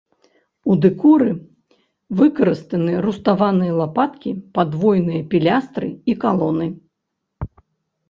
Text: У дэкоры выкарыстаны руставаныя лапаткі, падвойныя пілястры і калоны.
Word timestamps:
У 0.69 0.77
дэкоры 0.85 1.27
выкарыстаны 2.21 2.93
руставаныя 3.09 3.73
лапаткі, 3.83 4.29
падвойныя 4.59 5.21
пілястры 5.35 5.87
і 6.11 6.21
калоны. 6.29 6.67